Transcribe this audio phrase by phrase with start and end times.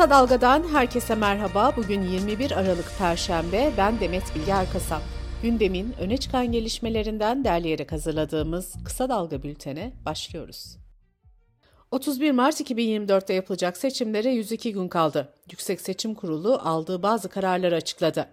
[0.00, 1.72] Kısa Dalga'dan herkese merhaba.
[1.76, 3.72] Bugün 21 Aralık Perşembe.
[3.76, 5.02] Ben Demet Bilge Erkasap.
[5.42, 10.76] Gündemin öne çıkan gelişmelerinden derleyerek hazırladığımız Kısa Dalga bültene başlıyoruz.
[11.90, 15.34] 31 Mart 2024'te yapılacak seçimlere 102 gün kaldı.
[15.50, 18.28] Yüksek Seçim Kurulu aldığı bazı kararları açıkladı.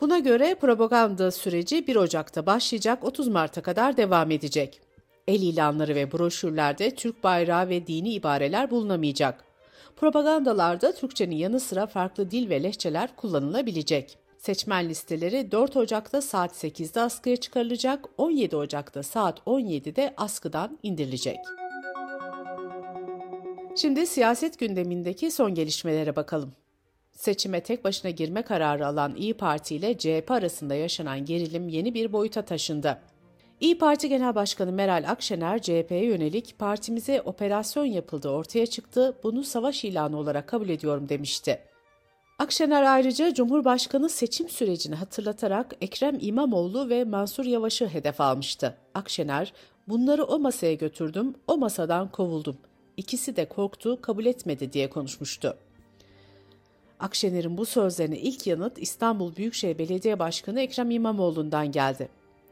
[0.00, 4.80] Buna göre propaganda süreci 1 Ocak'ta başlayacak 30 Mart'a kadar devam edecek.
[5.28, 9.45] El ilanları ve broşürlerde Türk bayrağı ve dini ibareler bulunamayacak.
[9.96, 14.18] Propagandalarda Türkçenin yanı sıra farklı dil ve lehçeler kullanılabilecek.
[14.38, 21.36] Seçmen listeleri 4 Ocak'ta saat 8'de askıya çıkarılacak, 17 Ocak'ta saat 17'de askıdan indirilecek.
[23.76, 26.52] Şimdi siyaset gündemindeki son gelişmelere bakalım.
[27.12, 32.12] Seçime tek başına girme kararı alan İyi Parti ile CHP arasında yaşanan gerilim yeni bir
[32.12, 32.98] boyuta taşındı.
[33.60, 39.84] İyi Parti Genel Başkanı Meral Akşener, CHP'ye yönelik partimize operasyon yapıldı ortaya çıktı, bunu savaş
[39.84, 41.58] ilanı olarak kabul ediyorum demişti.
[42.38, 48.76] Akşener ayrıca Cumhurbaşkanı seçim sürecini hatırlatarak Ekrem İmamoğlu ve Mansur Yavaş'ı hedef almıştı.
[48.94, 49.52] Akşener,
[49.88, 52.56] bunları o masaya götürdüm, o masadan kovuldum.
[52.96, 55.56] İkisi de korktu, kabul etmedi diye konuşmuştu.
[57.00, 62.08] Akşener'in bu sözlerine ilk yanıt İstanbul Büyükşehir Belediye Başkanı Ekrem İmamoğlu'ndan geldi.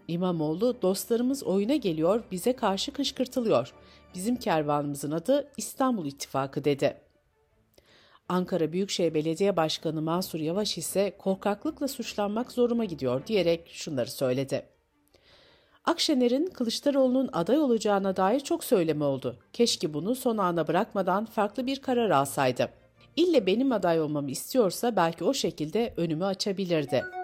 [0.09, 3.73] İmamoğlu, dostlarımız oyuna geliyor, bize karşı kışkırtılıyor.
[4.15, 6.97] Bizim kervanımızın adı İstanbul İttifakı dedi.
[8.29, 14.67] Ankara Büyükşehir Belediye Başkanı Mansur Yavaş ise korkaklıkla suçlanmak zoruma gidiyor diyerek şunları söyledi.
[15.85, 19.37] Akşener'in Kılıçdaroğlu'nun aday olacağına dair çok söylemi oldu.
[19.53, 22.69] Keşke bunu son ana bırakmadan farklı bir karar alsaydı.
[23.17, 27.24] İlle benim aday olmamı istiyorsa belki o şekilde önümü açabilirdi.''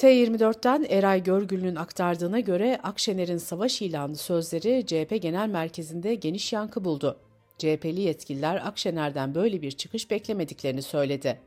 [0.00, 7.16] T24'ten Eray Görgül'ün aktardığına göre Akşener'in savaş ilanı sözleri CHP Genel Merkezi'nde geniş yankı buldu.
[7.58, 11.40] CHP'li yetkililer Akşener'den böyle bir çıkış beklemediklerini söyledi.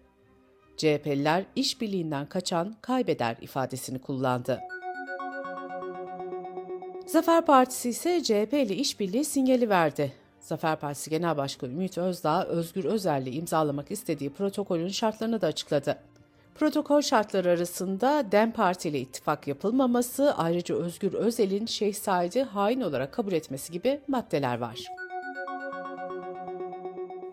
[0.77, 4.59] CHP'liler işbirliğinden kaçan kaybeder ifadesini kullandı.
[7.05, 10.13] Zafer Partisi ise CHP ile işbirliği sinyali verdi.
[10.39, 15.97] Zafer Partisi Genel Başkanı Ümit Özdağ, Özgür Özel'le imzalamak istediği protokolün şartlarını da açıkladı.
[16.55, 23.13] Protokol şartları arasında DEM Parti ile ittifak yapılmaması, ayrıca Özgür Özel'in Şeyh Said'i hain olarak
[23.13, 24.79] kabul etmesi gibi maddeler var.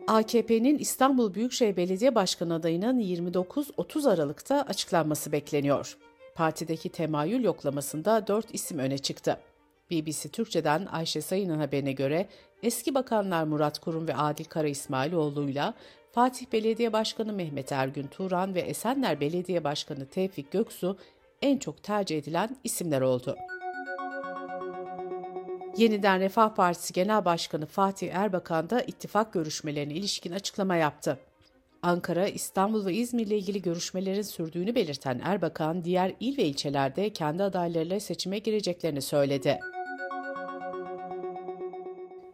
[0.06, 5.96] AKP'nin İstanbul Büyükşehir Belediye Başkanı adayının 29-30 Aralık'ta açıklanması bekleniyor.
[6.34, 9.36] Partideki temayül yoklamasında 4 isim öne çıktı.
[9.90, 12.28] BBC Türkçe'den Ayşe Sayın'ın haberine göre
[12.62, 15.74] eski bakanlar Murat Kurum ve Adil Kara İsmailoğlu'yla
[16.12, 20.98] Fatih Belediye Başkanı Mehmet Ergün Turan ve Esenler Belediye Başkanı Tevfik Göksu
[21.42, 23.36] en çok tercih edilen isimler oldu.
[25.76, 31.18] Yeniden Refah Partisi Genel Başkanı Fatih Erbakan da ittifak görüşmelerine ilişkin açıklama yaptı.
[31.82, 37.42] Ankara, İstanbul ve İzmir ile ilgili görüşmelerin sürdüğünü belirten Erbakan, diğer il ve ilçelerde kendi
[37.42, 39.60] adaylarıyla seçime gireceklerini söyledi.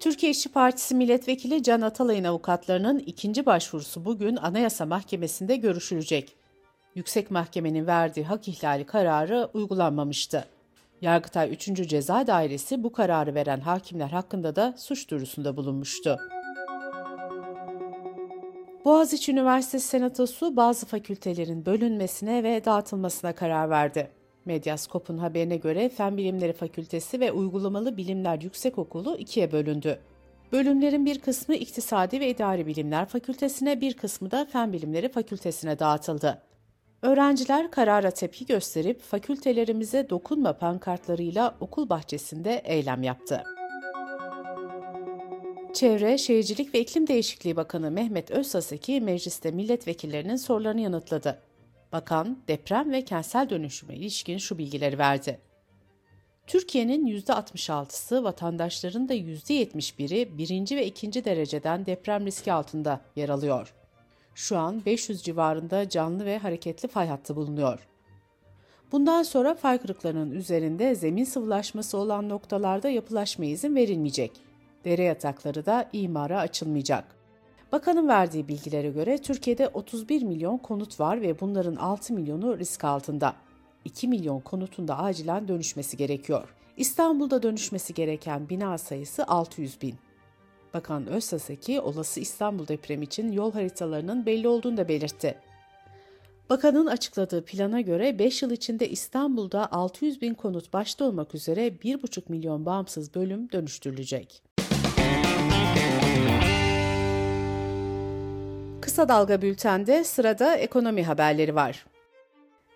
[0.01, 6.37] Türkiye İşçi Partisi Milletvekili Can Atalay'ın avukatlarının ikinci başvurusu bugün Anayasa Mahkemesi'nde görüşülecek.
[6.95, 10.45] Yüksek Mahkemenin verdiği hak ihlali kararı uygulanmamıştı.
[11.01, 11.89] Yargıtay 3.
[11.89, 16.19] Ceza Dairesi bu kararı veren hakimler hakkında da suç duyurusunda bulunmuştu.
[18.85, 24.11] Boğaziçi Üniversitesi Senatosu bazı fakültelerin bölünmesine ve dağıtılmasına karar verdi.
[24.47, 29.99] Medyaskop'un haberine göre Fen Bilimleri Fakültesi ve Uygulamalı Bilimler Yüksekokulu ikiye bölündü.
[30.53, 36.43] Bölümlerin bir kısmı İktisadi ve İdari Bilimler Fakültesine, bir kısmı da Fen Bilimleri Fakültesine dağıtıldı.
[37.03, 43.43] Öğrenciler karara tepki gösterip fakültelerimize dokunma pankartlarıyla okul bahçesinde eylem yaptı.
[45.75, 51.43] Çevre, Şehircilik ve İklim Değişikliği Bakanı Mehmet Özsaseki mecliste milletvekillerinin sorularını yanıtladı.
[51.97, 55.41] Bakan deprem ve kentsel dönüşüme ilişkin şu bilgileri verdi.
[56.47, 63.75] Türkiye'nin %66'sı vatandaşların da %71'i birinci ve ikinci dereceden deprem riski altında yer alıyor.
[64.35, 67.89] Şu an 500 civarında canlı ve hareketli fay hattı bulunuyor.
[68.93, 74.33] Bundan sonra fay kırıklarının üzerinde zemin sıvılaşması olan noktalarda yapılaşma izin verilmeyecek.
[74.85, 77.16] Dere yatakları da imara açılmayacak.
[77.73, 83.35] Bakanın verdiği bilgilere göre Türkiye'de 31 milyon konut var ve bunların 6 milyonu risk altında.
[83.85, 86.55] 2 milyon konutun da acilen dönüşmesi gerekiyor.
[86.77, 89.95] İstanbul'da dönüşmesi gereken bina sayısı 600 bin.
[90.75, 95.39] Bakan Özsaseki olası İstanbul depremi için yol haritalarının belli olduğunu da belirtti.
[96.51, 102.23] Bakanın açıkladığı plana göre 5 yıl içinde İstanbul'da 600 bin konut başta olmak üzere 1,5
[102.29, 104.46] milyon bağımsız bölüm dönüştürülecek.
[108.97, 111.87] Kısa Dalga Bülten'de sırada ekonomi haberleri var.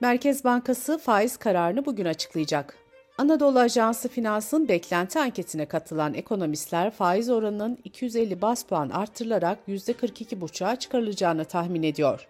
[0.01, 2.77] Merkez Bankası faiz kararını bugün açıklayacak.
[3.19, 11.45] Anadolu Ajansı Finans'ın beklenti anketine katılan ekonomistler faiz oranının 250 bas puan arttırılarak %42,5'a çıkarılacağını
[11.45, 12.29] tahmin ediyor.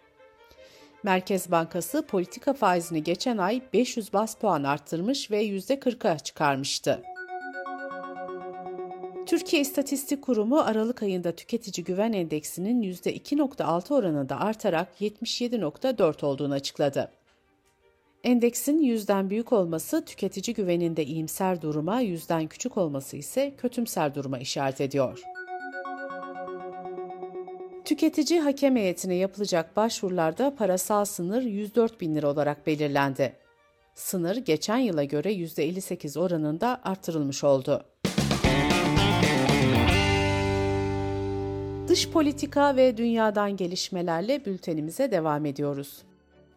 [1.03, 7.03] Merkez Bankası politika faizini geçen ay 500 bas puan arttırmış ve %40'a çıkarmıştı.
[9.31, 17.11] Türkiye İstatistik Kurumu Aralık ayında tüketici güven endeksinin %2.6 oranında artarak 77.4 olduğunu açıkladı.
[18.25, 24.81] Endeksin yüzden büyük olması tüketici güveninde iyimser duruma, yüzden küçük olması ise kötümser duruma işaret
[24.81, 25.23] ediyor.
[27.85, 33.37] Tüketici hakem heyetine yapılacak başvurularda parasal sınır 104 bin lira olarak belirlendi.
[33.95, 37.85] Sınır geçen yıla göre %58 oranında artırılmış oldu.
[41.91, 46.03] Dış politika ve dünyadan gelişmelerle bültenimize devam ediyoruz.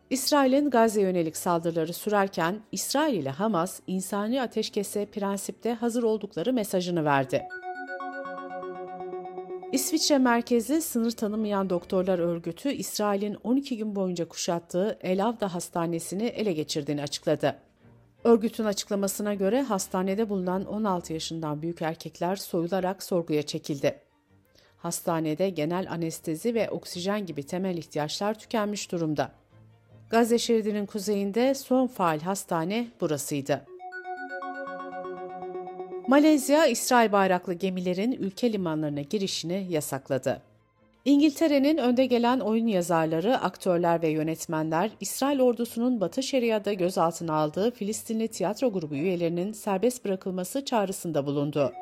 [0.10, 7.44] İsrail'in Gazze yönelik saldırıları sürerken İsrail ile Hamas insani ateşkese prensipte hazır oldukları mesajını verdi.
[9.72, 16.54] İsviçre merkezi sınır tanımayan doktorlar örgütü İsrail'in 12 gün boyunca kuşattığı El Avda Hastanesi'ni ele
[16.54, 17.56] geçirdiğini açıkladı.
[18.24, 24.13] Örgütün açıklamasına göre hastanede bulunan 16 yaşından büyük erkekler soyularak sorguya çekildi.
[24.84, 29.32] Hastanede genel anestezi ve oksijen gibi temel ihtiyaçlar tükenmiş durumda.
[30.10, 33.66] Gazze şeridinin kuzeyinde son faal hastane burasıydı.
[36.08, 40.42] Malezya, İsrail bayraklı gemilerin ülke limanlarına girişini yasakladı.
[41.06, 48.28] İngiltere'nin önde gelen oyun yazarları, aktörler ve yönetmenler, İsrail ordusunun Batı Şeria'da gözaltına aldığı Filistinli
[48.28, 51.74] tiyatro grubu üyelerinin serbest bırakılması çağrısında bulundu.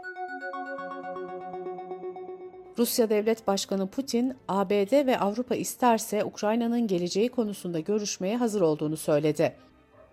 [2.82, 9.56] Rusya Devlet Başkanı Putin, ABD ve Avrupa isterse Ukrayna'nın geleceği konusunda görüşmeye hazır olduğunu söyledi.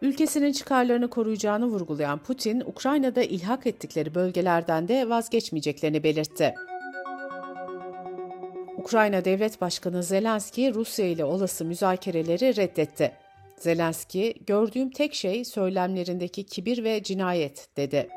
[0.03, 6.55] Ülkesinin çıkarlarını koruyacağını vurgulayan Putin, Ukrayna'da ilhak ettikleri bölgelerden de vazgeçmeyeceklerini belirtti.
[8.79, 13.13] Ukrayna Devlet Başkanı Zelenski, Rusya ile olası müzakereleri reddetti.
[13.57, 18.09] Zelenski, gördüğüm tek şey söylemlerindeki kibir ve cinayet, dedi.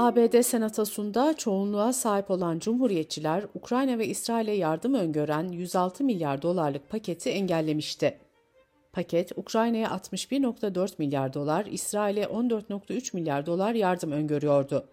[0.00, 7.30] ABD Senatosu'nda çoğunluğa sahip olan Cumhuriyetçiler, Ukrayna ve İsrail'e yardım öngören 106 milyar dolarlık paketi
[7.30, 8.18] engellemişti.
[8.92, 14.88] Paket, Ukrayna'ya 61.4 milyar dolar, İsrail'e 14.3 milyar dolar yardım öngörüyordu.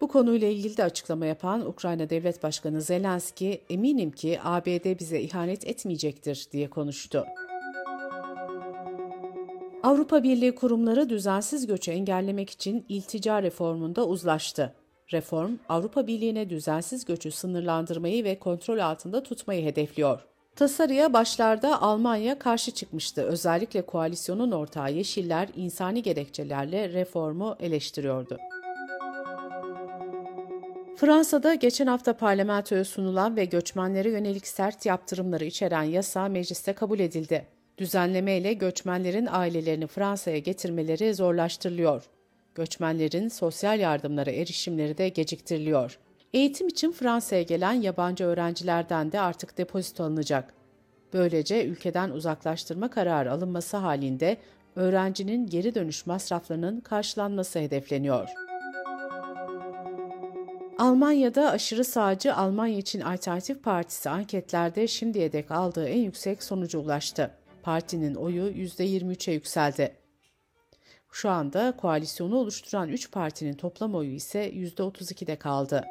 [0.00, 5.66] Bu konuyla ilgili de açıklama yapan Ukrayna Devlet Başkanı Zelenski, eminim ki ABD bize ihanet
[5.66, 7.24] etmeyecektir diye konuştu.
[9.82, 14.74] Avrupa Birliği kurumları düzensiz göçü engellemek için iltica reformunda uzlaştı.
[15.12, 20.26] Reform, Avrupa Birliği'ne düzensiz göçü sınırlandırmayı ve kontrol altında tutmayı hedefliyor.
[20.56, 23.22] Tasarıya başlarda Almanya karşı çıkmıştı.
[23.22, 28.38] Özellikle koalisyonun ortağı Yeşiller insani gerekçelerle reformu eleştiriyordu.
[30.96, 37.46] Fransa'da geçen hafta parlamentoya sunulan ve göçmenlere yönelik sert yaptırımları içeren yasa mecliste kabul edildi.
[37.78, 42.02] Düzenleme ile göçmenlerin ailelerini Fransa'ya getirmeleri zorlaştırılıyor.
[42.54, 45.98] Göçmenlerin sosyal yardımlara erişimleri de geciktiriliyor.
[46.32, 50.54] Eğitim için Fransa'ya gelen yabancı öğrencilerden de artık depozito alınacak.
[51.12, 54.36] Böylece ülkeden uzaklaştırma kararı alınması halinde
[54.76, 58.28] öğrencinin geri dönüş masraflarının karşılanması hedefleniyor.
[60.78, 67.30] Almanya'da aşırı sağcı Almanya için Alternatif Partisi anketlerde şimdiye dek aldığı en yüksek sonuca ulaştı.
[67.62, 69.96] Partinin oyu %23'e yükseldi.
[71.12, 75.84] Şu anda koalisyonu oluşturan 3 partinin toplam oyu ise %32'de kaldı.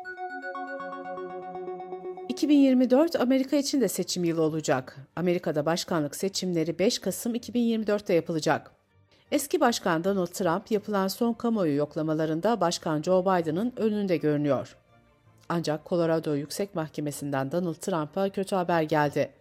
[2.30, 4.98] 2024 Amerika için de seçim yılı olacak.
[5.16, 8.72] Amerika'da başkanlık seçimleri 5 Kasım 2024'te yapılacak.
[9.32, 14.78] Eski başkan Donald Trump yapılan son kamuoyu yoklamalarında başkan Joe Biden'ın önünde görünüyor.
[15.50, 19.41] Ancak Colorado Yüksek Mahkemesi'nden Donald Trump'a kötü haber geldi.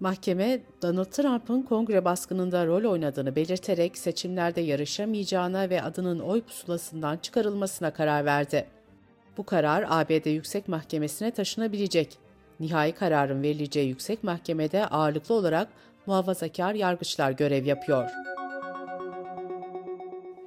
[0.00, 7.90] Mahkeme, Donald Trump'ın kongre baskınında rol oynadığını belirterek seçimlerde yarışamayacağına ve adının oy pusulasından çıkarılmasına
[7.90, 8.66] karar verdi.
[9.36, 12.18] Bu karar ABD Yüksek Mahkemesi'ne taşınabilecek.
[12.60, 15.68] Nihai kararın verileceği yüksek mahkemede ağırlıklı olarak
[16.06, 18.10] muhafazakar yargıçlar görev yapıyor.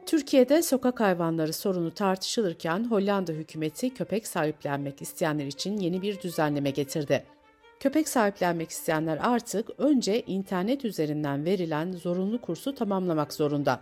[0.05, 7.23] Türkiye'de sokak hayvanları sorunu tartışılırken Hollanda hükümeti köpek sahiplenmek isteyenler için yeni bir düzenleme getirdi.
[7.83, 13.81] Köpek sahiplenmek isteyenler artık önce internet üzerinden verilen zorunlu kursu tamamlamak zorunda.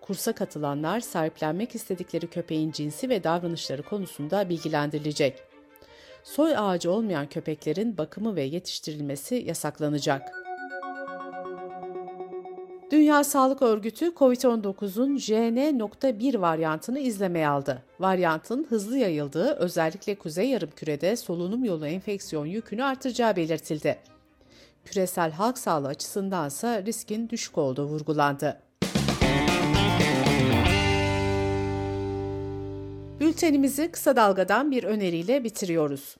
[0.00, 5.42] Kursa katılanlar sahiplenmek istedikleri köpeğin cinsi ve davranışları konusunda bilgilendirilecek.
[6.24, 10.43] soy ağacı olmayan köpeklerin bakımı ve yetiştirilmesi yasaklanacak.
[12.90, 17.82] Dünya Sağlık Örgütü COVID-19'un JN.1 varyantını izlemeye aldı.
[18.00, 23.98] Varyantın hızlı yayıldığı özellikle kuzey yarımkürede solunum yolu enfeksiyon yükünü artıracağı belirtildi.
[24.84, 28.60] Küresel halk sağlığı açısındansa riskin düşük olduğu vurgulandı.
[33.20, 36.16] Bültenimizi kısa dalgadan bir öneriyle bitiriyoruz.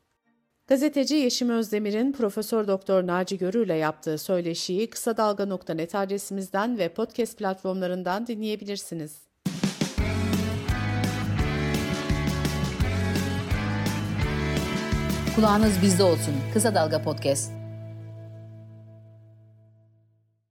[0.66, 7.38] Gazeteci Yeşim Özdemir'in Profesör Doktor Naci Görü ile yaptığı söyleşiyi kısa dalga.net adresimizden ve podcast
[7.38, 9.22] platformlarından dinleyebilirsiniz.
[15.36, 16.34] Kulağınız bizde olsun.
[16.54, 17.63] Kısa Dalga Podcast.